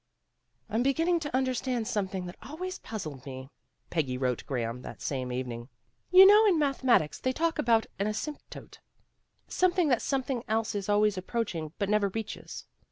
"I'm 0.67 0.81
beginning 0.81 1.19
to 1.19 1.35
understand 1.35 1.87
something 1.87 2.25
that 2.25 2.35
always 2.41 2.79
puzzled 2.79 3.23
me, 3.23 3.51
''Peggy 3.91 4.17
wrote 4.17 4.43
Graham, 4.47 4.81
that 4.81 4.99
same 4.99 5.31
evening. 5.31 5.69
"You 6.09 6.25
know 6.25 6.43
in 6.47 6.57
mathe 6.57 6.81
matics 6.81 7.21
they 7.21 7.31
talk 7.31 7.59
about 7.59 7.85
an 7.99 8.07
asymptote, 8.07 8.79
some 9.47 9.73
thing 9.73 9.89
that 9.89 10.01
something 10.01 10.43
else 10.47 10.73
is 10.73 10.89
always 10.89 11.19
approach 11.19 11.53
ing, 11.53 11.73
but 11.77 11.87
never 11.87 12.09
reaches. 12.09 12.65